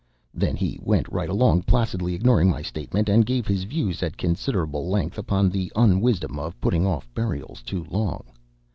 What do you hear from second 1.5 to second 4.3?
placidly ignoring my statement, and gave his views at